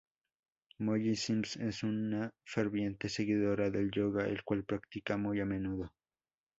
Molly 0.79 1.15
Sims 1.15 1.57
es 1.57 1.83
una 1.83 2.33
ferviente 2.43 3.07
seguidora 3.07 3.69
del 3.69 3.91
yoga, 3.91 4.25
el 4.27 4.43
cual 4.43 4.63
practica 4.63 5.15
muy 5.15 5.39
a 5.41 5.45
menudo. 5.45 5.93